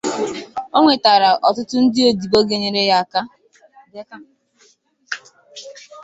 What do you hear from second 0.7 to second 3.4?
O nwekwara ọtụtụ ndị odibo ga-enyere ya aka.